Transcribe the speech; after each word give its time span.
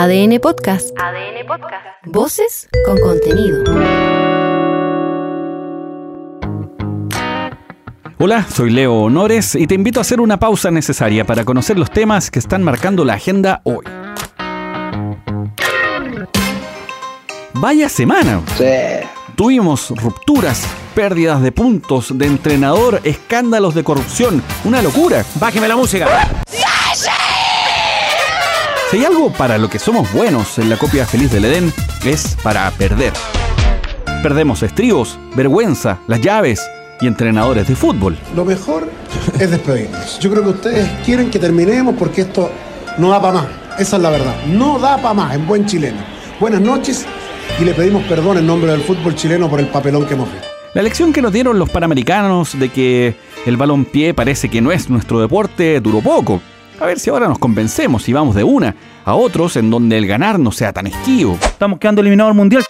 ADN 0.00 0.38
Podcast. 0.38 0.90
ADN 0.96 1.44
Podcast. 1.44 1.84
Voces 2.06 2.68
con 2.86 3.00
contenido. 3.00 3.64
Hola, 8.20 8.46
soy 8.48 8.70
Leo 8.70 8.94
Honores 8.94 9.56
y 9.56 9.66
te 9.66 9.74
invito 9.74 9.98
a 9.98 10.02
hacer 10.02 10.20
una 10.20 10.38
pausa 10.38 10.70
necesaria 10.70 11.24
para 11.24 11.44
conocer 11.44 11.80
los 11.80 11.90
temas 11.90 12.30
que 12.30 12.38
están 12.38 12.62
marcando 12.62 13.04
la 13.04 13.14
agenda 13.14 13.60
hoy. 13.64 13.84
Vaya 17.54 17.88
semana. 17.88 18.40
Tuvimos 19.34 19.90
rupturas, 19.90 20.64
pérdidas 20.94 21.42
de 21.42 21.50
puntos, 21.50 22.16
de 22.16 22.26
entrenador, 22.26 23.00
escándalos 23.02 23.74
de 23.74 23.82
corrupción. 23.82 24.44
Una 24.62 24.80
locura. 24.80 25.24
Bájeme 25.40 25.66
la 25.66 25.74
música. 25.74 26.06
Si 28.90 28.96
hay 28.96 29.04
algo 29.04 29.30
para 29.30 29.58
lo 29.58 29.68
que 29.68 29.78
somos 29.78 30.10
buenos 30.14 30.58
en 30.58 30.70
la 30.70 30.78
copia 30.78 31.04
feliz 31.04 31.30
del 31.30 31.44
Edén, 31.44 31.70
es 32.06 32.38
para 32.42 32.70
perder. 32.70 33.12
Perdemos 34.22 34.62
estribos, 34.62 35.18
vergüenza, 35.36 35.98
las 36.06 36.22
llaves 36.22 36.66
y 36.98 37.06
entrenadores 37.06 37.68
de 37.68 37.76
fútbol. 37.76 38.16
Lo 38.34 38.46
mejor 38.46 38.88
es 39.38 39.50
despedirnos. 39.50 40.18
Yo 40.20 40.30
creo 40.30 40.42
que 40.42 40.48
ustedes 40.48 40.88
quieren 41.04 41.28
que 41.28 41.38
terminemos 41.38 41.96
porque 41.98 42.22
esto 42.22 42.50
no 42.96 43.10
da 43.10 43.20
para 43.20 43.34
más. 43.34 43.46
Esa 43.78 43.96
es 43.96 44.02
la 44.02 44.08
verdad. 44.08 44.34
No 44.46 44.78
da 44.78 44.96
para 44.96 45.12
más 45.12 45.34
en 45.34 45.46
buen 45.46 45.66
chileno. 45.66 45.98
Buenas 46.40 46.62
noches 46.62 47.04
y 47.60 47.64
le 47.64 47.74
pedimos 47.74 48.02
perdón 48.04 48.38
en 48.38 48.46
nombre 48.46 48.72
del 48.72 48.80
fútbol 48.80 49.14
chileno 49.14 49.50
por 49.50 49.60
el 49.60 49.68
papelón 49.68 50.06
que 50.06 50.14
hemos 50.14 50.32
visto. 50.32 50.48
La 50.72 50.80
lección 50.80 51.12
que 51.12 51.20
nos 51.20 51.34
dieron 51.34 51.58
los 51.58 51.68
panamericanos 51.68 52.58
de 52.58 52.70
que 52.70 53.16
el 53.44 53.58
balón-pie 53.58 54.14
parece 54.14 54.48
que 54.48 54.62
no 54.62 54.72
es 54.72 54.88
nuestro 54.88 55.20
deporte 55.20 55.78
duró 55.80 56.00
poco. 56.00 56.40
A 56.80 56.86
ver 56.86 57.00
si 57.00 57.10
ahora 57.10 57.26
nos 57.26 57.38
convencemos 57.38 58.08
y 58.08 58.12
vamos 58.12 58.36
de 58.36 58.44
una 58.44 58.74
a 59.04 59.14
otros 59.14 59.56
en 59.56 59.68
donde 59.70 59.98
el 59.98 60.06
ganar 60.06 60.38
no 60.38 60.52
sea 60.52 60.72
tan 60.72 60.86
esquivo. 60.86 61.36
Estamos 61.42 61.80
quedando 61.80 62.02
eliminados 62.02 62.30
al 62.30 62.36
mundial. 62.36 62.64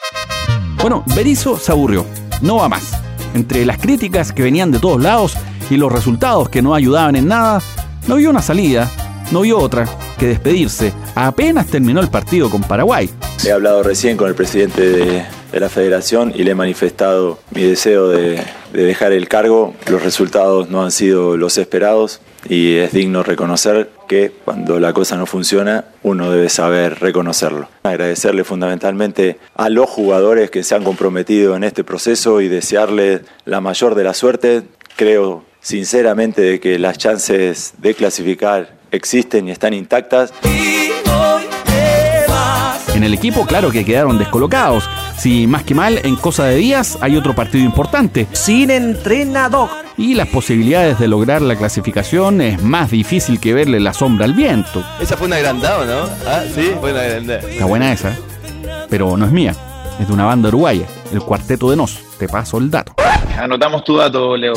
Bueno, 0.80 1.04
Berizzo 1.14 1.58
se 1.58 1.72
aburrió. 1.72 2.06
No 2.40 2.56
va 2.56 2.68
más. 2.68 3.02
Entre 3.34 3.66
las 3.66 3.78
críticas 3.78 4.32
que 4.32 4.42
venían 4.42 4.70
de 4.70 4.78
todos 4.78 5.02
lados 5.02 5.36
y 5.68 5.76
los 5.76 5.92
resultados 5.92 6.48
que 6.48 6.62
no 6.62 6.74
ayudaban 6.74 7.16
en 7.16 7.28
nada, 7.28 7.60
no 8.06 8.16
vio 8.16 8.30
una 8.30 8.40
salida, 8.40 8.90
no 9.30 9.42
vio 9.42 9.58
otra 9.58 9.84
que 10.18 10.26
despedirse 10.26 10.92
apenas 11.14 11.66
terminó 11.66 12.00
el 12.00 12.08
partido 12.08 12.48
con 12.48 12.62
Paraguay. 12.62 13.10
He 13.44 13.52
hablado 13.52 13.82
recién 13.82 14.16
con 14.16 14.28
el 14.28 14.34
presidente 14.34 14.88
de, 14.88 15.24
de 15.52 15.60
la 15.60 15.68
federación 15.68 16.32
y 16.34 16.44
le 16.44 16.52
he 16.52 16.54
manifestado 16.54 17.38
mi 17.50 17.62
deseo 17.62 18.08
de, 18.08 18.42
de 18.72 18.84
dejar 18.84 19.12
el 19.12 19.28
cargo. 19.28 19.74
Los 19.88 20.02
resultados 20.02 20.70
no 20.70 20.82
han 20.82 20.90
sido 20.90 21.36
los 21.36 21.58
esperados 21.58 22.20
y 22.48 22.76
es 22.76 22.92
digno 22.92 23.22
reconocer 23.22 23.90
que 24.08 24.32
cuando 24.44 24.80
la 24.80 24.92
cosa 24.92 25.16
no 25.16 25.26
funciona 25.26 25.86
uno 26.02 26.30
debe 26.30 26.48
saber 26.48 27.00
reconocerlo. 27.00 27.68
Agradecerle 27.82 28.44
fundamentalmente 28.44 29.38
a 29.54 29.68
los 29.68 29.88
jugadores 29.88 30.50
que 30.50 30.62
se 30.62 30.74
han 30.74 30.84
comprometido 30.84 31.56
en 31.56 31.64
este 31.64 31.84
proceso 31.84 32.40
y 32.40 32.48
desearles 32.48 33.22
la 33.44 33.60
mayor 33.60 33.94
de 33.94 34.04
la 34.04 34.14
suerte. 34.14 34.62
Creo 34.96 35.44
sinceramente 35.60 36.42
de 36.42 36.60
que 36.60 36.78
las 36.78 36.98
chances 36.98 37.74
de 37.78 37.94
clasificar 37.94 38.78
existen 38.90 39.48
y 39.48 39.50
están 39.50 39.74
intactas. 39.74 40.32
En 42.94 43.04
el 43.04 43.14
equipo, 43.14 43.46
claro 43.46 43.70
que 43.70 43.84
quedaron 43.84 44.18
descolocados. 44.18 44.88
Si 45.18 45.48
más 45.48 45.64
que 45.64 45.74
mal, 45.74 46.00
en 46.04 46.14
cosa 46.14 46.44
de 46.44 46.54
días 46.54 46.96
hay 47.00 47.16
otro 47.16 47.34
partido 47.34 47.64
importante. 47.64 48.28
Sin 48.32 48.70
entrenador. 48.70 49.68
Y 49.96 50.14
las 50.14 50.28
posibilidades 50.28 51.00
de 51.00 51.08
lograr 51.08 51.42
la 51.42 51.56
clasificación 51.56 52.40
es 52.40 52.62
más 52.62 52.92
difícil 52.92 53.40
que 53.40 53.52
verle 53.52 53.80
la 53.80 53.92
sombra 53.92 54.26
al 54.26 54.32
viento. 54.32 54.84
Esa 55.00 55.16
fue 55.16 55.26
una 55.26 55.36
agrandada, 55.36 55.84
¿no? 55.84 56.08
Ah, 56.24 56.44
sí, 56.54 56.70
fue 56.80 56.92
una 56.92 57.00
agrandada. 57.00 57.40
Está 57.40 57.64
buena 57.64 57.92
esa, 57.92 58.16
pero 58.88 59.16
no 59.16 59.26
es 59.26 59.32
mía. 59.32 59.56
Es 59.98 60.06
de 60.06 60.14
una 60.14 60.24
banda 60.24 60.50
uruguaya, 60.50 60.86
el 61.12 61.20
Cuarteto 61.20 61.68
de 61.70 61.76
Nos. 61.76 61.98
Te 62.16 62.28
paso 62.28 62.58
el 62.58 62.70
dato. 62.70 62.94
Anotamos 63.36 63.82
tu 63.82 63.96
dato, 63.96 64.36
Leo. 64.36 64.54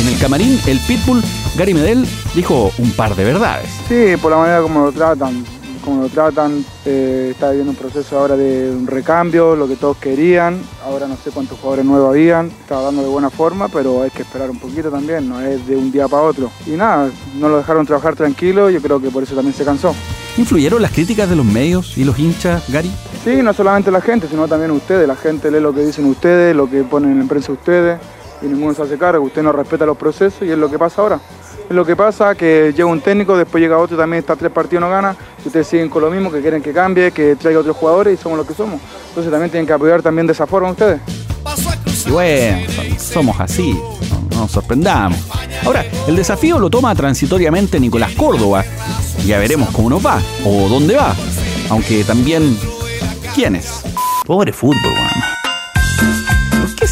En 0.00 0.08
el 0.08 0.18
camarín, 0.18 0.58
el 0.66 0.78
Pitbull, 0.80 1.22
Gary 1.54 1.74
Medel, 1.74 2.06
dijo 2.34 2.72
un 2.78 2.92
par 2.92 3.14
de 3.14 3.24
verdades. 3.24 3.68
Sí, 3.88 4.16
por 4.20 4.30
la 4.30 4.38
manera 4.38 4.62
como 4.62 4.86
lo 4.86 4.92
tratan, 4.92 5.44
como 5.84 6.02
lo 6.02 6.08
tratan, 6.08 6.64
eh, 6.84 7.28
está 7.32 7.48
habiendo 7.48 7.70
un 7.70 7.76
proceso 7.76 8.18
ahora 8.18 8.36
de 8.36 8.70
un 8.70 8.86
recambio, 8.86 9.54
lo 9.56 9.68
que 9.68 9.76
todos 9.76 9.96
querían, 9.98 10.60
ahora 10.84 11.06
no 11.06 11.16
sé 11.16 11.30
cuántos 11.30 11.58
jugadores 11.58 11.84
nuevos 11.84 12.10
habían, 12.10 12.46
estaba 12.46 12.82
dando 12.82 13.02
de 13.02 13.08
buena 13.08 13.30
forma, 13.30 13.68
pero 13.68 14.02
hay 14.02 14.10
que 14.10 14.22
esperar 14.22 14.50
un 14.50 14.58
poquito 14.58 14.90
también, 14.90 15.28
no 15.28 15.40
es 15.40 15.66
de 15.66 15.76
un 15.76 15.92
día 15.92 16.08
para 16.08 16.22
otro. 16.22 16.50
Y 16.66 16.70
nada, 16.70 17.10
no 17.38 17.48
lo 17.48 17.58
dejaron 17.58 17.84
trabajar 17.84 18.16
tranquilo, 18.16 18.70
yo 18.70 18.80
creo 18.80 19.00
que 19.00 19.10
por 19.10 19.22
eso 19.22 19.34
también 19.34 19.54
se 19.54 19.64
cansó. 19.64 19.94
¿Influyeron 20.38 20.80
las 20.80 20.92
críticas 20.92 21.28
de 21.28 21.36
los 21.36 21.44
medios 21.44 21.98
y 21.98 22.04
los 22.04 22.18
hinchas, 22.18 22.64
Gary? 22.70 22.90
Sí, 23.22 23.42
no 23.42 23.52
solamente 23.52 23.90
la 23.90 24.00
gente, 24.00 24.26
sino 24.28 24.48
también 24.48 24.70
ustedes, 24.70 25.06
la 25.06 25.16
gente 25.16 25.50
lee 25.50 25.60
lo 25.60 25.74
que 25.74 25.84
dicen 25.84 26.06
ustedes, 26.06 26.56
lo 26.56 26.70
que 26.70 26.82
ponen 26.84 27.20
en 27.20 27.28
prensa 27.28 27.52
ustedes, 27.52 27.98
y 28.40 28.46
ninguno 28.46 28.74
se 28.74 28.82
hace 28.82 28.98
cargo, 28.98 29.24
usted 29.24 29.42
no 29.42 29.52
respeta 29.52 29.86
los 29.86 29.96
procesos 29.96 30.42
y 30.42 30.50
es 30.50 30.58
lo 30.58 30.70
que 30.70 30.78
pasa 30.78 31.02
ahora. 31.02 31.20
Es 31.68 31.76
lo 31.76 31.86
que 31.86 31.94
pasa, 31.94 32.34
que 32.34 32.72
llega 32.76 32.86
un 32.86 33.00
técnico, 33.00 33.36
después 33.36 33.62
llega 33.62 33.78
otro, 33.78 33.96
también 33.96 34.20
está 34.20 34.34
tres 34.34 34.50
partidos 34.50 34.80
no 34.80 34.90
gana, 34.90 35.14
ustedes 35.48 35.66
siguen 35.66 35.88
con 35.88 36.02
lo 36.02 36.10
mismo, 36.10 36.30
que 36.30 36.40
quieren 36.40 36.62
que 36.62 36.72
cambie, 36.72 37.10
que 37.12 37.36
traiga 37.36 37.60
otros 37.60 37.76
jugadores 37.76 38.18
y 38.18 38.22
somos 38.22 38.38
lo 38.38 38.46
que 38.46 38.54
somos. 38.54 38.80
Entonces 39.08 39.30
también 39.30 39.50
tienen 39.50 39.66
que 39.66 39.72
apoyar 39.72 40.02
también 40.02 40.26
de 40.26 40.32
esa 40.32 40.46
forma 40.46 40.70
ustedes. 40.70 41.00
Y 42.06 42.10
bueno, 42.10 42.58
somos 42.98 43.38
así, 43.40 43.72
no, 43.72 44.22
no 44.30 44.40
nos 44.42 44.50
sorprendamos. 44.50 45.18
Ahora, 45.64 45.84
el 46.06 46.16
desafío 46.16 46.58
lo 46.58 46.70
toma 46.70 46.94
transitoriamente 46.94 47.78
Nicolás 47.78 48.12
Córdoba. 48.12 48.64
Ya 49.24 49.38
veremos 49.38 49.70
cómo 49.70 49.90
nos 49.90 50.04
va, 50.04 50.20
o 50.44 50.68
dónde 50.68 50.96
va. 50.96 51.14
Aunque 51.70 52.02
también, 52.04 52.58
¿quién 53.34 53.56
es? 53.56 53.82
Pobre 54.24 54.52
fútbol, 54.52 54.92
weón. 54.92 55.31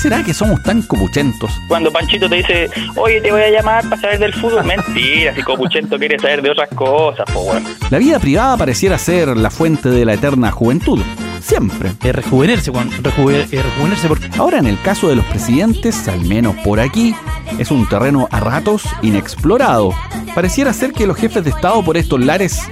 ¿Por 0.01 0.11
qué 0.11 0.17
será 0.17 0.25
que 0.25 0.33
somos 0.35 0.63
tan 0.63 0.81
copuchentos? 0.83 1.51
Cuando 1.69 1.93
Panchito 1.93 2.27
te 2.29 2.37
dice, 2.37 2.71
oye, 2.97 3.21
te 3.21 3.31
voy 3.31 3.43
a 3.43 3.51
llamar 3.51 3.87
para 3.87 4.01
saber 4.01 4.19
del 4.19 4.33
fútbol, 4.33 4.65
mentira, 4.65 5.35
si 5.35 5.43
Copuchento 5.43 5.99
quiere 5.99 6.19
saber 6.19 6.41
de 6.41 6.51
otras 6.51 6.71
cosas, 6.75 7.27
pues 7.33 7.45
bueno. 7.45 7.69
La 7.91 7.99
vida 7.99 8.19
privada 8.19 8.57
pareciera 8.57 8.97
ser 8.97 9.37
la 9.37 9.51
fuente 9.51 9.91
de 9.91 10.05
la 10.07 10.15
eterna 10.15 10.51
juventud. 10.53 11.01
Siempre. 11.43 11.93
Es 12.03 12.15
rejuvenerse, 12.15 12.71
weón. 12.71 12.91
Rejuve- 13.03 13.43
es 13.43 13.51
rejuvenerse 13.63 14.09
porque. 14.09 14.31
Ahora, 14.39 14.59
en 14.59 14.67
el 14.67 14.81
caso 14.81 15.09
de 15.09 15.17
los 15.17 15.25
presidentes, 15.27 16.09
al 16.09 16.25
menos 16.25 16.55
por 16.65 16.81
aquí, 16.81 17.15
es 17.59 17.71
un 17.71 17.87
terreno 17.89 18.27
a 18.31 18.41
ratos 18.41 18.85
inexplorado. 19.03 19.93
Pareciera 20.35 20.73
ser 20.73 20.93
que 20.93 21.07
los 21.07 21.17
jefes 21.19 21.45
de 21.45 21.51
Estado 21.51 21.83
por 21.83 21.97
estos 21.99 22.21
lares 22.21 22.63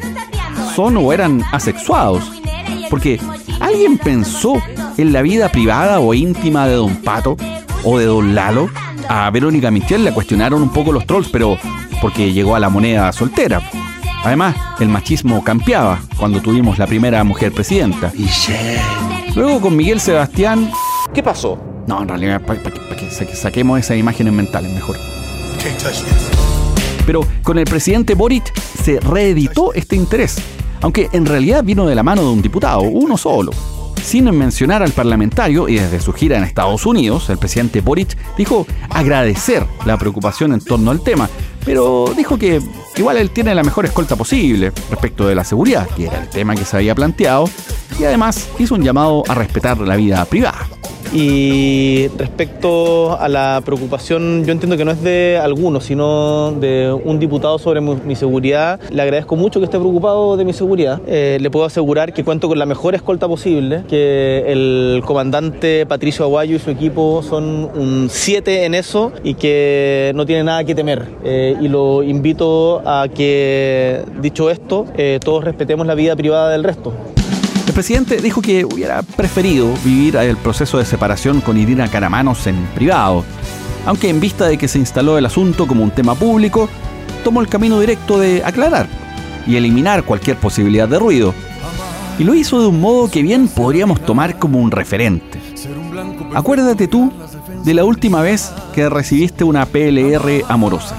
son 0.74 0.96
o 0.96 1.12
eran 1.12 1.42
asexuados. 1.52 2.24
Porque, 2.90 3.20
¿alguien 3.60 3.98
pensó 3.98 4.62
en 4.98 5.12
la 5.12 5.22
vida 5.22 5.50
privada 5.50 6.00
o 6.00 6.12
íntima 6.12 6.66
de 6.66 6.74
Don 6.74 6.96
Pato 6.96 7.36
o 7.84 7.98
de 7.98 8.04
Don 8.04 8.34
Lalo? 8.34 8.68
A 9.08 9.30
Verónica 9.30 9.70
Michel 9.70 10.04
la 10.04 10.12
cuestionaron 10.12 10.60
un 10.60 10.70
poco 10.70 10.92
los 10.92 11.06
trolls, 11.06 11.28
pero 11.30 11.56
porque 12.02 12.32
llegó 12.32 12.54
a 12.54 12.60
la 12.60 12.68
moneda 12.68 13.10
soltera. 13.12 13.62
Además, 14.22 14.56
el 14.80 14.88
machismo 14.88 15.42
campeaba 15.42 16.00
cuando 16.18 16.42
tuvimos 16.42 16.78
la 16.78 16.86
primera 16.86 17.24
mujer 17.24 17.52
presidenta. 17.52 18.12
Luego 19.34 19.60
con 19.60 19.76
Miguel 19.76 20.00
Sebastián 20.00 20.70
¿Qué 21.14 21.22
pasó? 21.22 21.58
no, 21.86 22.02
en 22.02 22.08
realidad, 22.08 22.42
para 22.42 22.62
que, 22.62 22.70
pa' 22.70 23.34
saquemos 23.34 23.80
esas 23.80 23.96
imágenes 23.96 24.32
mentales 24.34 24.70
mejor. 24.72 24.96
Pero 27.06 27.26
con 27.42 27.58
el 27.58 27.64
presidente 27.64 28.14
Boric 28.14 28.52
se 28.60 29.00
reeditó 29.00 29.72
este 29.72 29.96
interés, 29.96 30.36
aunque 30.82 31.08
en 31.12 31.24
realidad 31.24 31.64
vino 31.64 31.86
de 31.86 31.94
la 31.94 32.02
mano 32.02 32.22
de 32.22 32.28
un 32.28 32.42
diputado, 32.42 32.82
uno 32.82 33.16
solo. 33.16 33.52
Sin 34.08 34.24
mencionar 34.34 34.82
al 34.82 34.92
parlamentario 34.92 35.68
y 35.68 35.74
desde 35.74 36.00
su 36.00 36.14
gira 36.14 36.38
en 36.38 36.44
Estados 36.44 36.86
Unidos, 36.86 37.28
el 37.28 37.36
presidente 37.36 37.82
Boric 37.82 38.16
dijo 38.38 38.66
agradecer 38.88 39.66
la 39.84 39.98
preocupación 39.98 40.54
en 40.54 40.64
torno 40.64 40.90
al 40.90 41.02
tema, 41.02 41.28
pero 41.66 42.14
dijo 42.16 42.38
que 42.38 42.58
igual 42.96 43.18
él 43.18 43.28
tiene 43.28 43.54
la 43.54 43.62
mejor 43.62 43.84
escolta 43.84 44.16
posible 44.16 44.72
respecto 44.88 45.28
de 45.28 45.34
la 45.34 45.44
seguridad, 45.44 45.86
que 45.94 46.06
era 46.06 46.22
el 46.22 46.30
tema 46.30 46.54
que 46.54 46.64
se 46.64 46.78
había 46.78 46.94
planteado, 46.94 47.50
y 48.00 48.04
además 48.04 48.48
hizo 48.58 48.76
un 48.76 48.82
llamado 48.82 49.24
a 49.28 49.34
respetar 49.34 49.76
la 49.76 49.96
vida 49.96 50.24
privada. 50.24 50.77
Y 51.12 52.08
respecto 52.18 53.18
a 53.18 53.28
la 53.28 53.62
preocupación, 53.64 54.44
yo 54.44 54.52
entiendo 54.52 54.76
que 54.76 54.84
no 54.84 54.90
es 54.90 55.02
de 55.02 55.38
algunos, 55.42 55.84
sino 55.84 56.52
de 56.52 56.92
un 56.92 57.18
diputado 57.18 57.58
sobre 57.58 57.80
mi 57.80 58.14
seguridad. 58.14 58.80
Le 58.90 59.02
agradezco 59.02 59.36
mucho 59.36 59.60
que 59.60 59.64
esté 59.64 59.78
preocupado 59.78 60.36
de 60.36 60.44
mi 60.44 60.52
seguridad. 60.52 61.00
Eh, 61.06 61.38
le 61.40 61.50
puedo 61.50 61.64
asegurar 61.64 62.12
que 62.12 62.24
cuento 62.24 62.48
con 62.48 62.58
la 62.58 62.66
mejor 62.66 62.94
escolta 62.94 63.26
posible, 63.26 63.84
que 63.88 64.44
el 64.46 65.02
comandante 65.04 65.86
Patricio 65.86 66.24
Aguayo 66.24 66.56
y 66.56 66.58
su 66.58 66.70
equipo 66.70 67.22
son 67.22 67.70
un 67.74 68.08
7 68.10 68.64
en 68.64 68.74
eso 68.74 69.12
y 69.24 69.34
que 69.34 70.12
no 70.14 70.26
tiene 70.26 70.44
nada 70.44 70.64
que 70.64 70.74
temer. 70.74 71.06
Eh, 71.24 71.56
y 71.60 71.68
lo 71.68 72.02
invito 72.02 72.82
a 72.84 73.08
que, 73.08 74.02
dicho 74.20 74.50
esto, 74.50 74.86
eh, 74.96 75.18
todos 75.24 75.44
respetemos 75.44 75.86
la 75.86 75.94
vida 75.94 76.14
privada 76.16 76.50
del 76.50 76.64
resto. 76.64 76.92
El 77.78 77.84
presidente 77.84 78.16
dijo 78.16 78.42
que 78.42 78.64
hubiera 78.64 79.02
preferido 79.02 79.72
vivir 79.84 80.16
el 80.16 80.36
proceso 80.36 80.78
de 80.78 80.84
separación 80.84 81.40
con 81.40 81.56
Irina 81.56 81.86
Caramanos 81.86 82.44
en 82.48 82.56
privado, 82.74 83.24
aunque 83.86 84.08
en 84.08 84.18
vista 84.18 84.48
de 84.48 84.58
que 84.58 84.66
se 84.66 84.80
instaló 84.80 85.16
el 85.16 85.24
asunto 85.24 85.68
como 85.68 85.84
un 85.84 85.92
tema 85.92 86.16
público, 86.16 86.68
tomó 87.22 87.40
el 87.40 87.46
camino 87.46 87.78
directo 87.78 88.18
de 88.18 88.42
aclarar 88.44 88.88
y 89.46 89.54
eliminar 89.54 90.02
cualquier 90.02 90.38
posibilidad 90.38 90.88
de 90.88 90.98
ruido. 90.98 91.32
Y 92.18 92.24
lo 92.24 92.34
hizo 92.34 92.60
de 92.60 92.66
un 92.66 92.80
modo 92.80 93.08
que 93.08 93.22
bien 93.22 93.46
podríamos 93.46 94.00
tomar 94.00 94.40
como 94.40 94.58
un 94.58 94.72
referente. 94.72 95.38
Acuérdate 96.34 96.88
tú 96.88 97.12
de 97.62 97.74
la 97.74 97.84
última 97.84 98.22
vez 98.22 98.52
que 98.74 98.88
recibiste 98.88 99.44
una 99.44 99.66
PLR 99.66 100.42
amorosa. 100.48 100.96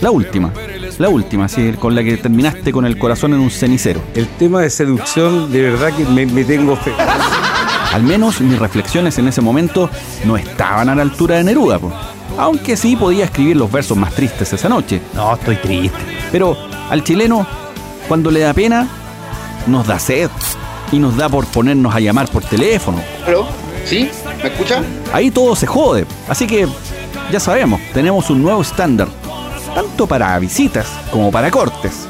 La 0.00 0.10
última. 0.10 0.52
La 1.00 1.08
última, 1.08 1.48
sí, 1.48 1.72
con 1.78 1.94
la 1.94 2.04
que 2.04 2.18
terminaste 2.18 2.72
con 2.72 2.84
el 2.84 2.98
corazón 2.98 3.32
en 3.32 3.40
un 3.40 3.50
cenicero. 3.50 4.02
El 4.14 4.28
tema 4.28 4.60
de 4.60 4.68
seducción, 4.68 5.50
de 5.50 5.62
verdad 5.62 5.96
que 5.96 6.04
me, 6.04 6.26
me 6.26 6.44
tengo 6.44 6.76
fe. 6.76 6.92
Al 7.94 8.02
menos 8.02 8.38
mis 8.42 8.58
reflexiones 8.58 9.16
en 9.16 9.26
ese 9.26 9.40
momento 9.40 9.88
no 10.26 10.36
estaban 10.36 10.90
a 10.90 10.94
la 10.94 11.00
altura 11.00 11.36
de 11.36 11.44
Neruda, 11.44 11.78
po. 11.78 11.90
aunque 12.36 12.76
sí 12.76 12.96
podía 12.96 13.24
escribir 13.24 13.56
los 13.56 13.72
versos 13.72 13.96
más 13.96 14.12
tristes 14.12 14.52
esa 14.52 14.68
noche. 14.68 15.00
No, 15.14 15.32
estoy 15.32 15.56
triste. 15.56 15.96
Pero 16.30 16.54
al 16.90 17.02
chileno, 17.02 17.46
cuando 18.06 18.30
le 18.30 18.40
da 18.40 18.52
pena, 18.52 18.86
nos 19.68 19.86
da 19.86 19.98
sed 19.98 20.28
y 20.92 20.98
nos 20.98 21.16
da 21.16 21.30
por 21.30 21.46
ponernos 21.46 21.94
a 21.94 22.00
llamar 22.00 22.28
por 22.28 22.44
teléfono. 22.44 23.00
¿Aló? 23.26 23.46
¿Sí? 23.86 24.10
¿Me 24.42 24.50
escucha? 24.50 24.82
Ahí 25.14 25.30
todo 25.30 25.56
se 25.56 25.66
jode. 25.66 26.04
Así 26.28 26.46
que 26.46 26.68
ya 27.32 27.40
sabemos, 27.40 27.80
tenemos 27.94 28.28
un 28.28 28.42
nuevo 28.42 28.60
estándar, 28.60 29.08
tanto 29.74 30.06
para 30.06 30.38
visitas 30.38 30.88
como 31.12 31.30
para 31.30 31.50
cortes. 31.50 32.06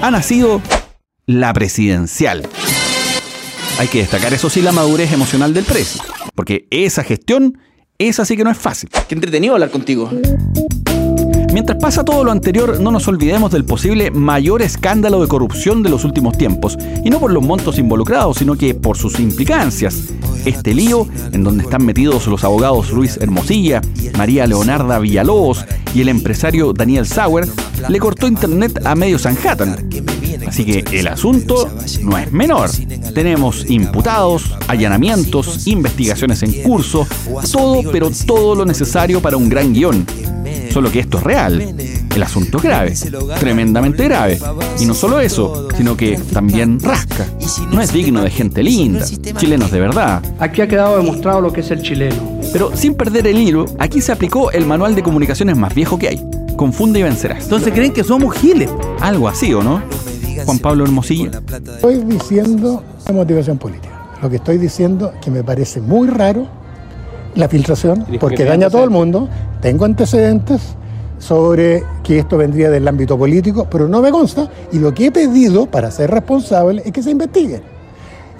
Ha 0.00 0.10
nacido 0.10 0.60
la 1.26 1.52
presidencial. 1.52 2.46
Hay 3.78 3.88
que 3.88 3.98
destacar 3.98 4.32
eso 4.32 4.50
sí 4.50 4.62
la 4.62 4.72
madurez 4.72 5.12
emocional 5.12 5.52
del 5.52 5.64
precio, 5.64 6.02
porque 6.34 6.66
esa 6.70 7.02
gestión, 7.02 7.58
esa 7.98 8.24
sí 8.24 8.36
que 8.36 8.44
no 8.44 8.50
es 8.50 8.58
fácil. 8.58 8.88
Qué 9.08 9.14
entretenido 9.14 9.54
hablar 9.54 9.70
contigo. 9.70 10.10
Mientras 11.54 11.78
pasa 11.78 12.04
todo 12.04 12.24
lo 12.24 12.32
anterior, 12.32 12.80
no 12.80 12.90
nos 12.90 13.06
olvidemos 13.06 13.52
del 13.52 13.64
posible 13.64 14.10
mayor 14.10 14.60
escándalo 14.60 15.22
de 15.22 15.28
corrupción 15.28 15.84
de 15.84 15.88
los 15.88 16.04
últimos 16.04 16.36
tiempos, 16.36 16.76
y 17.04 17.10
no 17.10 17.20
por 17.20 17.32
los 17.32 17.44
montos 17.44 17.78
involucrados, 17.78 18.38
sino 18.38 18.56
que 18.56 18.74
por 18.74 18.98
sus 18.98 19.20
implicancias. 19.20 20.02
Este 20.44 20.74
lío, 20.74 21.06
en 21.30 21.44
donde 21.44 21.62
están 21.62 21.86
metidos 21.86 22.26
los 22.26 22.42
abogados 22.42 22.90
Luis 22.90 23.18
Hermosilla, 23.18 23.82
María 24.18 24.48
Leonarda 24.48 24.98
Villalobos 24.98 25.64
y 25.94 26.00
el 26.00 26.08
empresario 26.08 26.72
Daniel 26.72 27.06
Sauer, 27.06 27.46
le 27.88 28.00
cortó 28.00 28.26
internet 28.26 28.84
a 28.84 28.96
medio 28.96 29.16
Sanhattan. 29.20 29.88
Así 30.48 30.64
que 30.64 30.98
el 30.98 31.06
asunto 31.06 31.70
no 32.02 32.18
es 32.18 32.32
menor. 32.32 32.68
Tenemos 33.14 33.70
imputados, 33.70 34.56
allanamientos, 34.66 35.68
investigaciones 35.68 36.42
en 36.42 36.64
curso, 36.64 37.06
todo, 37.52 37.92
pero 37.92 38.10
todo 38.26 38.56
lo 38.56 38.64
necesario 38.64 39.22
para 39.22 39.36
un 39.36 39.48
gran 39.48 39.72
guion. 39.72 40.04
Solo 40.74 40.90
que 40.90 40.98
esto 40.98 41.18
es 41.18 41.22
real. 41.22 41.60
El 42.16 42.22
asunto 42.24 42.56
es 42.58 42.64
grave, 42.64 42.94
tremendamente 43.38 44.02
grave. 44.08 44.40
Y 44.80 44.86
no 44.86 44.94
solo 44.94 45.20
eso, 45.20 45.68
sino 45.76 45.96
que 45.96 46.18
también 46.32 46.80
rasca. 46.80 47.28
No 47.70 47.80
es 47.80 47.92
digno 47.92 48.22
de 48.22 48.30
gente 48.30 48.60
linda, 48.60 49.06
chilenos 49.36 49.70
de 49.70 49.78
verdad. 49.78 50.20
Aquí 50.40 50.62
ha 50.62 50.66
quedado 50.66 50.96
demostrado 50.96 51.40
lo 51.40 51.52
que 51.52 51.60
es 51.60 51.70
el 51.70 51.80
chileno. 51.80 52.40
Pero 52.52 52.76
sin 52.76 52.96
perder 52.96 53.28
el 53.28 53.38
hilo, 53.38 53.66
aquí 53.78 54.00
se 54.00 54.10
aplicó 54.10 54.50
el 54.50 54.66
manual 54.66 54.96
de 54.96 55.04
comunicaciones 55.04 55.56
más 55.56 55.72
viejo 55.76 55.96
que 55.96 56.08
hay. 56.08 56.28
Confunde 56.56 56.98
y 56.98 57.04
vencerás. 57.04 57.44
Entonces 57.44 57.72
creen 57.72 57.92
que 57.92 58.02
somos 58.02 58.34
giles. 58.34 58.68
Algo 58.98 59.28
así, 59.28 59.54
¿o 59.54 59.62
no? 59.62 59.80
Juan 60.44 60.58
Pablo 60.58 60.82
Hermosilla. 60.82 61.40
Estoy 61.76 62.02
diciendo 62.02 62.82
la 63.06 63.12
motivación 63.12 63.58
política. 63.58 64.08
Lo 64.20 64.28
que 64.28 64.36
estoy 64.36 64.58
diciendo 64.58 65.12
que 65.22 65.30
me 65.30 65.44
parece 65.44 65.80
muy 65.80 66.08
raro 66.08 66.48
la 67.36 67.48
filtración, 67.48 68.06
porque 68.18 68.44
daña 68.44 68.66
a 68.66 68.70
todo 68.70 68.82
el 68.82 68.90
mundo. 68.90 69.28
Tengo 69.64 69.86
antecedentes 69.86 70.60
sobre 71.18 71.82
que 72.02 72.18
esto 72.18 72.36
vendría 72.36 72.68
del 72.68 72.86
ámbito 72.86 73.16
político, 73.16 73.66
pero 73.70 73.88
no 73.88 74.02
me 74.02 74.10
consta. 74.10 74.46
Y 74.72 74.78
lo 74.78 74.92
que 74.92 75.06
he 75.06 75.10
pedido 75.10 75.64
para 75.64 75.90
ser 75.90 76.10
responsable 76.10 76.82
es 76.84 76.92
que 76.92 77.02
se 77.02 77.10
investigue. 77.10 77.62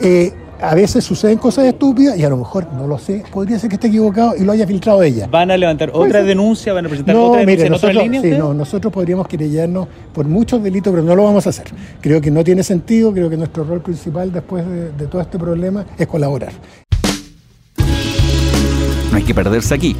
Eh, 0.01 0.35
a 0.61 0.75
veces 0.75 1.03
suceden 1.03 1.39
cosas 1.39 1.65
estúpidas 1.65 2.19
y 2.19 2.25
a 2.25 2.29
lo 2.29 2.37
mejor, 2.37 2.71
no 2.75 2.87
lo 2.87 2.99
sé, 2.99 3.23
podría 3.33 3.59
ser 3.59 3.71
que 3.71 3.77
esté 3.77 3.87
equivocado 3.87 4.37
y 4.37 4.41
lo 4.45 4.53
haya 4.53 4.67
filtrado 4.67 5.03
ella. 5.03 5.27
¿Van 5.31 5.51
a 5.51 5.57
levantar 5.57 5.93
otra 5.95 6.19
ser. 6.19 6.27
denuncia? 6.27 6.75
¿Van 6.75 6.85
a 6.85 6.89
presentar 6.91 7.15
No, 7.15 7.29
otra 7.31 7.41
denuncia 7.41 7.57
mire, 7.57 7.67
en 7.69 7.73
otra 7.73 7.89
nosotros, 7.95 8.13
línea? 8.13 8.21
sí, 8.37 8.39
no, 8.39 8.53
nosotros 8.53 8.93
podríamos 8.93 9.27
querellarnos 9.27 9.89
por 10.13 10.27
muchos 10.27 10.63
delitos, 10.63 10.91
pero 10.93 11.03
no 11.03 11.17
lo 11.17 11.25
vamos 11.25 11.47
a 11.47 11.49
hacer. 11.49 11.69
Creo 12.03 12.21
que 12.21 12.31
no 12.31 12.45
tiene 12.45 12.63
sentido, 12.63 13.15
creo 13.15 13.31
que 13.31 13.39
nuestro 13.39 13.65
rol 13.65 13.81
principal 13.81 14.31
después 14.31 14.67
de, 14.69 14.93
de 14.93 15.07
todo 15.07 15.23
este 15.23 15.39
problema 15.39 15.87
es 15.97 16.07
colaborar. 16.07 16.53
No 19.11 19.17
hay 19.17 19.23
que 19.23 19.33
perderse 19.35 19.73
aquí. 19.75 19.97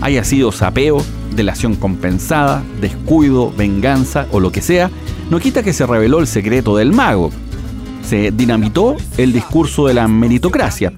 Haya 0.00 0.24
sido 0.24 0.52
sapeo, 0.52 1.02
delación 1.34 1.74
compensada, 1.76 2.62
descuido, 2.80 3.52
venganza 3.56 4.26
o 4.32 4.40
lo 4.40 4.52
que 4.52 4.62
sea, 4.62 4.90
no 5.30 5.38
quita 5.40 5.62
que 5.62 5.72
se 5.72 5.86
reveló 5.86 6.20
el 6.20 6.26
secreto 6.26 6.76
del 6.76 6.92
mago. 6.92 7.30
Se 8.02 8.30
dinamitó 8.30 8.96
el 9.16 9.32
discurso 9.32 9.86
de 9.86 9.94
la 9.94 10.06
meritocracia, 10.06 10.92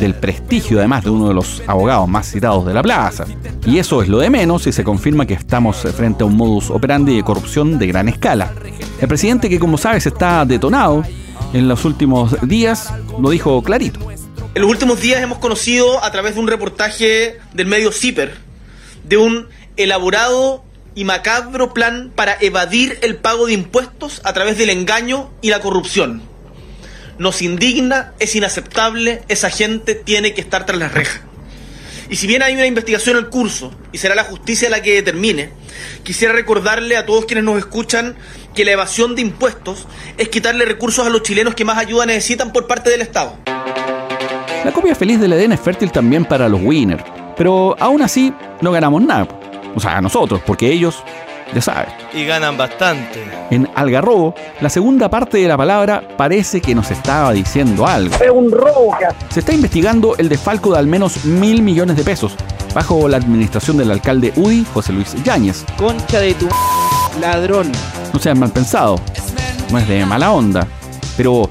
del 0.00 0.14
prestigio 0.14 0.78
además 0.78 1.04
de 1.04 1.10
uno 1.10 1.28
de 1.28 1.34
los 1.34 1.62
abogados 1.66 2.08
más 2.08 2.30
citados 2.30 2.66
de 2.66 2.74
la 2.74 2.82
plaza. 2.82 3.24
Y 3.64 3.78
eso 3.78 4.02
es 4.02 4.08
lo 4.08 4.18
de 4.18 4.30
menos 4.30 4.62
si 4.62 4.72
se 4.72 4.84
confirma 4.84 5.26
que 5.26 5.34
estamos 5.34 5.76
frente 5.76 6.22
a 6.22 6.26
un 6.26 6.36
modus 6.36 6.70
operandi 6.70 7.16
de 7.16 7.22
corrupción 7.22 7.78
de 7.78 7.86
gran 7.86 8.08
escala. 8.08 8.52
El 9.00 9.08
presidente 9.08 9.48
que 9.48 9.58
como 9.58 9.78
sabes 9.78 10.06
está 10.06 10.44
detonado 10.44 11.04
en 11.52 11.68
los 11.68 11.84
últimos 11.84 12.36
días 12.42 12.92
lo 13.20 13.30
dijo 13.30 13.62
clarito. 13.62 14.00
En 14.58 14.62
los 14.62 14.72
últimos 14.72 15.00
días 15.00 15.22
hemos 15.22 15.38
conocido 15.38 16.02
a 16.02 16.10
través 16.10 16.34
de 16.34 16.40
un 16.40 16.48
reportaje 16.48 17.38
del 17.54 17.66
medio 17.66 17.92
CIPER 17.92 18.34
de 19.04 19.16
un 19.16 19.48
elaborado 19.76 20.64
y 20.96 21.04
macabro 21.04 21.72
plan 21.72 22.10
para 22.12 22.36
evadir 22.40 22.98
el 23.02 23.14
pago 23.18 23.46
de 23.46 23.52
impuestos 23.52 24.20
a 24.24 24.32
través 24.32 24.58
del 24.58 24.70
engaño 24.70 25.30
y 25.42 25.50
la 25.50 25.60
corrupción. 25.60 26.22
Nos 27.18 27.40
indigna, 27.40 28.14
es 28.18 28.34
inaceptable, 28.34 29.22
esa 29.28 29.48
gente 29.48 29.94
tiene 29.94 30.34
que 30.34 30.40
estar 30.40 30.66
tras 30.66 30.80
las 30.80 30.90
rejas. 30.92 31.20
Y 32.10 32.16
si 32.16 32.26
bien 32.26 32.42
hay 32.42 32.54
una 32.54 32.66
investigación 32.66 33.16
en 33.16 33.26
curso 33.26 33.72
y 33.92 33.98
será 33.98 34.16
la 34.16 34.24
justicia 34.24 34.68
la 34.68 34.82
que 34.82 34.94
determine, 34.94 35.50
quisiera 36.02 36.34
recordarle 36.34 36.96
a 36.96 37.06
todos 37.06 37.26
quienes 37.26 37.44
nos 37.44 37.58
escuchan 37.58 38.16
que 38.56 38.64
la 38.64 38.72
evasión 38.72 39.14
de 39.14 39.22
impuestos 39.22 39.86
es 40.16 40.28
quitarle 40.30 40.64
recursos 40.64 41.06
a 41.06 41.10
los 41.10 41.22
chilenos 41.22 41.54
que 41.54 41.64
más 41.64 41.78
ayuda 41.78 42.06
necesitan 42.06 42.52
por 42.52 42.66
parte 42.66 42.90
del 42.90 43.02
Estado. 43.02 43.38
La 44.64 44.72
copia 44.72 44.94
feliz 44.94 45.20
del 45.20 45.32
Edén 45.32 45.52
es 45.52 45.60
fértil 45.60 45.92
también 45.92 46.24
para 46.24 46.48
los 46.48 46.60
winners, 46.62 47.04
pero 47.36 47.76
aún 47.78 48.02
así 48.02 48.32
no 48.60 48.72
ganamos 48.72 49.02
nada. 49.02 49.28
O 49.74 49.80
sea, 49.80 50.00
nosotros, 50.00 50.40
porque 50.44 50.70
ellos, 50.70 51.02
ya 51.54 51.62
saben. 51.62 51.88
Y 52.12 52.24
ganan 52.24 52.56
bastante. 52.56 53.22
En 53.50 53.68
Algarrobo, 53.74 54.34
la 54.60 54.68
segunda 54.68 55.08
parte 55.08 55.38
de 55.38 55.48
la 55.48 55.56
palabra 55.56 56.02
parece 56.16 56.60
que 56.60 56.74
nos 56.74 56.90
estaba 56.90 57.32
diciendo 57.32 57.86
algo. 57.86 58.14
Es 58.16 58.30
un 58.30 58.50
robo. 58.50 58.96
Se 59.30 59.40
está 59.40 59.52
investigando 59.52 60.16
el 60.16 60.28
desfalco 60.28 60.72
de 60.72 60.78
al 60.78 60.86
menos 60.86 61.24
mil 61.24 61.62
millones 61.62 61.96
de 61.96 62.02
pesos, 62.02 62.34
bajo 62.74 63.08
la 63.08 63.18
administración 63.18 63.76
del 63.76 63.92
alcalde 63.92 64.32
UDI, 64.36 64.66
José 64.74 64.92
Luis 64.92 65.14
Yáñez. 65.22 65.64
Concha 65.76 66.20
de 66.20 66.34
tu 66.34 66.48
ladrón. 67.20 67.70
No 68.12 68.18
sean 68.18 68.38
mal 68.40 68.50
pensado, 68.50 68.96
no 69.70 69.78
es 69.78 69.86
de 69.86 70.04
mala 70.04 70.32
onda, 70.32 70.66
pero 71.16 71.48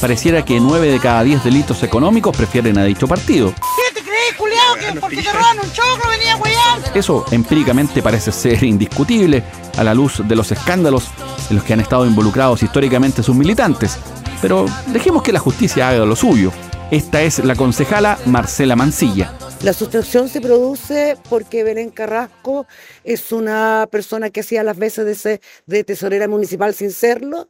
pareciera 0.00 0.44
que 0.44 0.60
nueve 0.60 0.88
de 0.90 0.98
cada 0.98 1.22
diez 1.22 1.42
delitos 1.44 1.82
económicos 1.82 2.36
prefieren 2.36 2.78
a 2.78 2.84
dicho 2.84 3.06
partido. 3.06 3.52
¿Qué 3.54 3.94
te 3.94 4.00
crees, 4.02 4.34
culiao? 4.36 4.74
Que 4.94 5.00
porque 5.00 5.22
te 5.22 5.32
roban 5.32 5.58
un 5.58 5.72
choclo 5.72 6.10
venía 6.10 6.34
a 6.34 6.36
huear. 6.36 6.80
Eso 6.96 7.24
empíricamente 7.30 8.02
parece 8.02 8.32
ser 8.32 8.62
indiscutible 8.64 9.42
a 9.76 9.84
la 9.84 9.94
luz 9.94 10.22
de 10.26 10.36
los 10.36 10.50
escándalos 10.52 11.08
en 11.50 11.56
los 11.56 11.64
que 11.64 11.72
han 11.74 11.80
estado 11.80 12.06
involucrados 12.06 12.62
históricamente 12.62 13.22
sus 13.22 13.34
militantes. 13.36 13.98
Pero 14.40 14.66
dejemos 14.86 15.22
que 15.22 15.32
la 15.32 15.38
justicia 15.38 15.88
haga 15.88 16.04
lo 16.06 16.16
suyo. 16.16 16.50
Esta 16.90 17.22
es 17.22 17.44
la 17.44 17.54
concejala 17.54 18.18
Marcela 18.26 18.74
Mancilla. 18.74 19.32
La 19.62 19.74
sustracción 19.74 20.28
se 20.30 20.40
produce 20.40 21.18
porque 21.28 21.62
Belén 21.62 21.90
Carrasco 21.90 22.66
es 23.04 23.30
una 23.30 23.86
persona 23.92 24.30
que 24.30 24.40
hacía 24.40 24.62
las 24.62 24.78
veces 24.78 25.04
de, 25.04 25.14
ser- 25.14 25.40
de 25.66 25.84
tesorera 25.84 26.26
municipal 26.26 26.74
sin 26.74 26.90
serlo. 26.90 27.48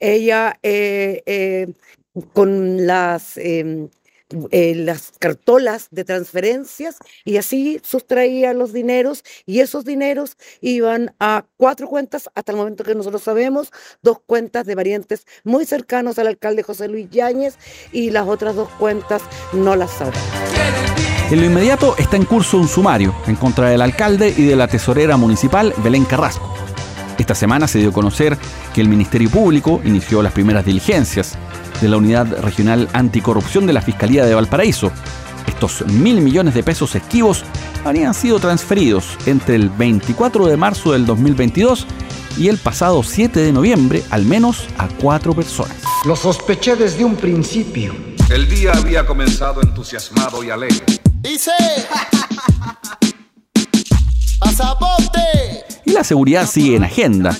Ella 0.00 0.58
eh, 0.62 1.22
eh, 1.26 1.72
con 2.32 2.86
las, 2.86 3.36
eh, 3.36 3.88
las 4.74 5.12
cartolas 5.18 5.88
de 5.90 6.04
transferencias 6.04 6.96
y 7.24 7.36
así 7.36 7.80
sustraía 7.84 8.54
los 8.54 8.72
dineros 8.72 9.24
y 9.46 9.60
esos 9.60 9.84
dineros 9.84 10.36
iban 10.60 11.14
a 11.20 11.44
cuatro 11.56 11.88
cuentas 11.88 12.30
hasta 12.34 12.52
el 12.52 12.58
momento 12.58 12.84
que 12.84 12.94
nosotros 12.94 13.22
sabemos, 13.22 13.70
dos 14.02 14.18
cuentas 14.24 14.66
de 14.66 14.74
variantes 14.74 15.26
muy 15.44 15.66
cercanos 15.66 16.18
al 16.18 16.28
alcalde 16.28 16.62
José 16.62 16.88
Luis 16.88 17.10
Yáñez 17.10 17.56
y 17.92 18.10
las 18.10 18.26
otras 18.26 18.56
dos 18.56 18.68
cuentas 18.78 19.22
no 19.52 19.76
las 19.76 19.90
sabemos. 19.90 20.20
En 21.30 21.40
lo 21.40 21.46
inmediato 21.46 21.96
está 21.96 22.16
en 22.16 22.24
curso 22.24 22.58
un 22.58 22.66
sumario 22.66 23.14
en 23.28 23.36
contra 23.36 23.70
del 23.70 23.82
alcalde 23.82 24.34
y 24.36 24.46
de 24.46 24.56
la 24.56 24.66
tesorera 24.66 25.16
municipal 25.16 25.72
Belén 25.84 26.04
Carrasco. 26.04 26.59
Esta 27.20 27.34
semana 27.34 27.68
se 27.68 27.78
dio 27.78 27.90
a 27.90 27.92
conocer 27.92 28.38
que 28.72 28.80
el 28.80 28.88
Ministerio 28.88 29.28
Público 29.28 29.82
inició 29.84 30.22
las 30.22 30.32
primeras 30.32 30.64
diligencias 30.64 31.36
de 31.82 31.86
la 31.86 31.98
Unidad 31.98 32.40
Regional 32.40 32.88
Anticorrupción 32.94 33.66
de 33.66 33.74
la 33.74 33.82
Fiscalía 33.82 34.24
de 34.24 34.34
Valparaíso. 34.34 34.90
Estos 35.46 35.86
mil 35.86 36.22
millones 36.22 36.54
de 36.54 36.62
pesos 36.62 36.94
esquivos 36.94 37.44
habrían 37.84 38.14
sido 38.14 38.38
transferidos 38.38 39.18
entre 39.26 39.56
el 39.56 39.68
24 39.68 40.46
de 40.46 40.56
marzo 40.56 40.92
del 40.92 41.04
2022 41.04 41.86
y 42.38 42.48
el 42.48 42.56
pasado 42.56 43.02
7 43.02 43.38
de 43.38 43.52
noviembre 43.52 44.02
al 44.08 44.24
menos 44.24 44.64
a 44.78 44.88
cuatro 44.88 45.34
personas. 45.34 45.76
Lo 46.06 46.16
sospeché 46.16 46.74
desde 46.74 47.04
un 47.04 47.16
principio. 47.16 47.94
El 48.30 48.48
día 48.48 48.72
había 48.72 49.04
comenzado 49.04 49.60
entusiasmado 49.60 50.42
y 50.42 50.48
alegre. 50.48 50.86
Dice. 51.20 51.50
¡Pasaporte! 54.40 55.69
Y 55.90 55.92
la 55.92 56.04
seguridad 56.04 56.46
sigue 56.46 56.76
en 56.76 56.84
agenda. 56.84 57.36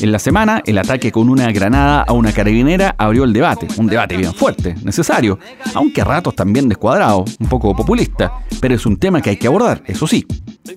En 0.00 0.10
la 0.10 0.18
semana, 0.18 0.62
el 0.64 0.78
ataque 0.78 1.12
con 1.12 1.28
una 1.28 1.52
granada 1.52 2.00
a 2.00 2.14
una 2.14 2.32
carabinera 2.32 2.94
abrió 2.96 3.24
el 3.24 3.34
debate, 3.34 3.68
un 3.76 3.88
debate 3.88 4.16
bien 4.16 4.32
fuerte, 4.32 4.74
necesario, 4.82 5.38
aunque 5.74 6.00
a 6.00 6.04
ratos 6.04 6.34
también 6.34 6.66
descuadrado, 6.66 7.26
un 7.38 7.48
poco 7.50 7.76
populista, 7.76 8.32
pero 8.58 8.74
es 8.74 8.86
un 8.86 8.96
tema 8.96 9.20
que 9.20 9.28
hay 9.28 9.36
que 9.36 9.48
abordar, 9.48 9.82
eso 9.86 10.06
sí. 10.06 10.24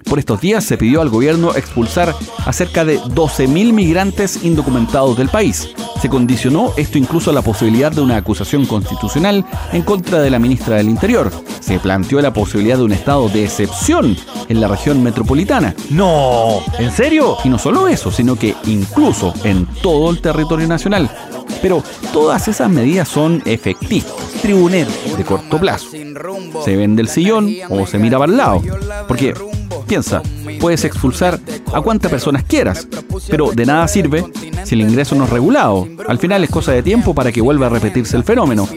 Por 0.05 0.19
estos 0.19 0.41
días 0.41 0.63
se 0.63 0.77
pidió 0.77 1.01
al 1.01 1.09
gobierno 1.09 1.55
expulsar 1.55 2.15
a 2.45 2.53
cerca 2.53 2.85
de 2.85 2.99
12.000 2.99 3.73
migrantes 3.73 4.43
indocumentados 4.43 5.17
del 5.17 5.29
país. 5.29 5.69
Se 6.01 6.09
condicionó 6.09 6.73
esto 6.77 6.97
incluso 6.97 7.29
a 7.29 7.33
la 7.33 7.41
posibilidad 7.41 7.91
de 7.91 8.01
una 8.01 8.17
acusación 8.17 8.65
constitucional 8.65 9.45
en 9.71 9.81
contra 9.83 10.19
de 10.21 10.29
la 10.29 10.39
ministra 10.39 10.77
del 10.77 10.89
Interior. 10.89 11.31
Se 11.59 11.79
planteó 11.79 12.21
la 12.21 12.33
posibilidad 12.33 12.77
de 12.77 12.83
un 12.83 12.91
estado 12.91 13.29
de 13.29 13.43
excepción 13.43 14.17
en 14.49 14.61
la 14.61 14.67
región 14.67 15.01
metropolitana. 15.03 15.75
No, 15.89 16.59
¿en 16.77 16.91
serio? 16.91 17.37
Y 17.43 17.49
no 17.49 17.57
solo 17.57 17.87
eso, 17.87 18.11
sino 18.11 18.35
que 18.35 18.55
incluso 18.65 19.33
en 19.43 19.65
todo 19.81 20.11
el 20.11 20.21
territorio 20.21 20.67
nacional. 20.67 21.09
Pero 21.61 21.83
todas 22.11 22.47
esas 22.47 22.69
medidas 22.69 23.07
son 23.07 23.41
efectivas, 23.45 24.13
tribuneros, 24.41 24.93
de 25.17 25.23
corto 25.23 25.57
plazo. 25.57 25.87
Se 26.65 26.75
vende 26.75 27.01
el 27.01 27.07
sillón 27.07 27.49
o 27.69 27.87
se 27.87 27.99
mira 27.99 28.19
para 28.19 28.31
el 28.31 28.37
lado. 28.37 28.61
Porque, 29.07 29.33
piensa, 29.83 30.21
puedes 30.59 30.83
expulsar 30.85 31.39
a 31.73 31.81
cuantas 31.81 32.11
personas 32.11 32.43
quieras, 32.43 32.87
pero 33.29 33.51
de 33.51 33.65
nada 33.65 33.87
sirve 33.87 34.25
si 34.63 34.75
el 34.75 34.81
ingreso 34.81 35.15
no 35.15 35.25
es 35.25 35.29
regulado. 35.29 35.87
Al 36.07 36.19
final 36.19 36.43
es 36.43 36.49
cosa 36.49 36.71
de 36.71 36.83
tiempo 36.83 37.13
para 37.13 37.31
que 37.31 37.41
vuelva 37.41 37.67
a 37.67 37.69
repetirse 37.69 38.17
el 38.17 38.23
fenómeno. 38.23 38.67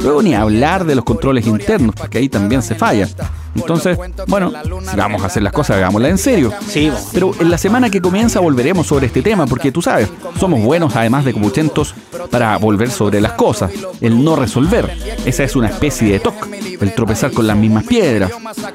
Luego 0.00 0.22
ni 0.22 0.34
hablar 0.34 0.84
de 0.84 0.94
los 0.94 1.04
controles 1.04 1.46
internos, 1.46 1.94
porque 1.94 2.18
ahí 2.18 2.28
también 2.28 2.62
se 2.62 2.74
falla. 2.74 3.08
Entonces, 3.56 3.98
bueno, 4.26 4.52
si 4.90 4.96
vamos 4.96 5.22
a 5.22 5.26
hacer 5.26 5.42
las 5.42 5.52
cosas, 5.52 5.76
hagámoslas 5.76 6.10
en 6.10 6.18
serio. 6.18 6.52
Sí, 6.66 6.90
Pero 7.12 7.32
en 7.38 7.50
la 7.50 7.58
semana 7.58 7.90
que 7.90 8.00
comienza 8.00 8.40
volveremos 8.40 8.86
sobre 8.86 9.06
este 9.06 9.22
tema, 9.22 9.46
porque 9.46 9.72
tú 9.72 9.82
sabes, 9.82 10.08
somos 10.38 10.60
buenos 10.62 10.94
además 10.96 11.24
de 11.24 11.32
copuchentos 11.32 11.94
para 12.30 12.56
volver 12.58 12.90
sobre 12.90 13.20
las 13.20 13.32
cosas, 13.32 13.70
el 14.00 14.22
no 14.22 14.36
resolver. 14.36 14.90
Esa 15.24 15.44
es 15.44 15.56
una 15.56 15.68
especie 15.68 16.12
de 16.12 16.20
TOC, 16.20 16.48
el 16.80 16.94
tropezar 16.94 17.32
con 17.32 17.46
las 17.46 17.56
mismas 17.56 17.84
piedras, 17.84 18.30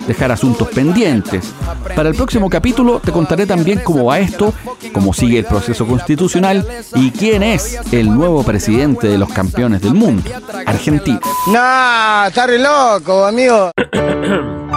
dejar 0.07 0.31
asuntos 0.31 0.69
pendientes. 0.69 1.53
Para 1.95 2.09
el 2.09 2.15
próximo 2.15 2.49
capítulo 2.49 2.99
te 3.03 3.11
contaré 3.11 3.45
también 3.45 3.81
cómo 3.83 4.05
va 4.05 4.19
esto, 4.19 4.53
cómo 4.93 5.13
sigue 5.13 5.39
el 5.39 5.45
proceso 5.45 5.85
constitucional 5.85 6.65
y 6.95 7.11
quién 7.11 7.43
es 7.43 7.79
el 7.91 8.13
nuevo 8.13 8.43
presidente 8.43 9.07
de 9.07 9.17
los 9.17 9.29
campeones 9.29 9.81
del 9.81 9.93
mundo, 9.93 10.29
Argentina. 10.65 11.19
Nah, 11.47 12.27
está 12.27 12.47
re 12.47 12.59
loco, 12.59 13.25
amigo. 13.25 13.71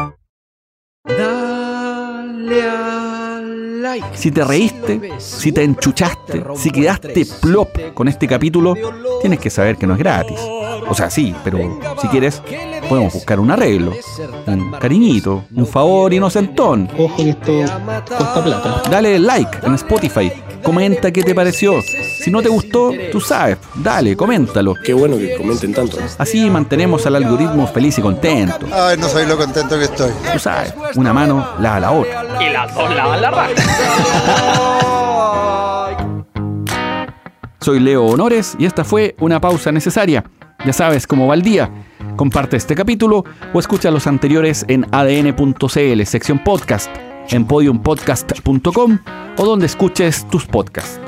Si 4.14 4.30
te 4.30 4.42
reíste, 4.42 5.12
si 5.18 5.52
te 5.52 5.62
enchuchaste, 5.62 6.42
si 6.56 6.70
quedaste 6.70 7.26
plop 7.42 7.92
con 7.92 8.08
este 8.08 8.26
capítulo, 8.26 8.75
tienes 9.20 9.38
que 9.38 9.50
saber 9.50 9.76
que 9.76 9.87
no 9.87 9.92
es 9.92 9.99
gratis. 9.99 10.40
O 10.88 10.94
sea, 10.94 11.11
sí, 11.11 11.34
pero 11.44 11.58
si 12.00 12.08
quieres, 12.08 12.42
podemos 12.88 13.12
buscar 13.12 13.38
un 13.38 13.50
arreglo, 13.50 13.92
un 14.46 14.73
cariñito, 14.73 15.44
un 15.54 15.66
favor 15.66 16.12
inocentón. 16.14 16.88
Ojo 16.99 17.16
que 17.16 17.30
esto 17.30 17.52
cuesta 18.08 18.42
plata. 18.42 18.82
Dale 18.90 19.18
like 19.18 19.58
en 19.62 19.75
Spotify, 19.75 20.32
comenta 20.64 21.12
qué 21.12 21.23
te 21.23 21.35
pareció. 21.35 21.80
Si 21.83 22.30
no 22.33 22.42
te 22.42 22.49
gustó, 22.49 22.92
tú 23.12 23.21
sabes, 23.21 23.59
dale, 23.76 24.16
coméntalo. 24.16 24.75
Qué 24.75 24.92
bueno 24.92 25.16
que 25.16 25.37
comenten 25.37 25.73
tanto. 25.73 25.99
Así 26.18 26.50
mantenemos 26.50 27.06
al 27.06 27.14
algoritmo 27.14 27.68
feliz 27.68 27.99
y 27.99 28.02
contento. 28.02 28.66
Ay, 28.73 28.97
no 28.99 29.09
sabéis 29.09 29.28
lo 29.28 29.37
contento 29.37 29.78
que 29.78 29.85
estoy. 29.85 30.11
Tú 30.33 30.38
sabes, 30.40 30.75
una 30.97 31.12
mano 31.12 31.47
lava 31.61 31.78
la 31.78 31.92
otra. 31.92 32.25
Y 32.40 32.52
las 32.52 32.75
dos 32.75 32.92
lavan 32.92 33.21
la 33.23 33.30
raja. 33.30 33.50
Soy 37.61 37.80
Leo 37.80 38.04
Honores 38.04 38.56
y 38.59 38.66
esta 38.66 38.85
fue 38.85 39.14
una 39.21 39.40
pausa 39.40 39.73
necesaria. 39.73 40.25
Ya 40.66 40.73
sabes 40.73 41.06
cómo 41.06 41.26
va 41.26 41.35
el 41.35 41.42
día. 41.42 41.71
Comparte 42.16 42.56
este 42.56 42.75
capítulo 42.75 43.25
o 43.52 43.59
escucha 43.59 43.90
los 43.90 44.06
anteriores 44.06 44.64
en 44.68 44.87
adn.cl, 44.92 46.04
sección 46.04 46.44
podcast, 46.44 46.90
en 47.31 47.47
podiumpodcast.com 47.47 48.99
o 49.37 49.45
donde 49.45 49.66
escuches 49.66 50.28
tus 50.28 50.47
podcasts. 50.47 51.00